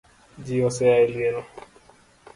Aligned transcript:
Ji 0.45 0.57
osea 0.69 0.95
eliel 1.03 1.37